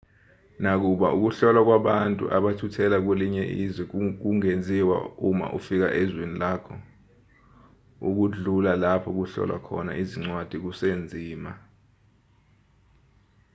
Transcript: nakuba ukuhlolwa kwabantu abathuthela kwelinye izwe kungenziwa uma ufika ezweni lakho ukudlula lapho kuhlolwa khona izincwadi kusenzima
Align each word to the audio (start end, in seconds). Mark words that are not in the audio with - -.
nakuba 0.61 1.07
ukuhlolwa 1.17 1.61
kwabantu 1.67 2.23
abathuthela 2.37 2.97
kwelinye 3.05 3.43
izwe 3.63 3.83
kungenziwa 4.21 4.97
uma 5.29 5.45
ufika 5.57 5.87
ezweni 6.01 6.35
lakho 6.41 6.75
ukudlula 8.07 8.71
lapho 8.83 9.09
kuhlolwa 9.17 9.57
khona 9.65 9.91
izincwadi 10.01 10.57
kusenzima 10.63 11.51